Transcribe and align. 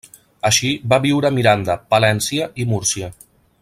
Així, 0.47 0.71
va 0.93 0.99
viure 1.03 1.29
a 1.29 1.33
Miranda, 1.37 1.77
Palència 1.95 2.49
i 2.65 2.71
Múrcia. 2.73 3.15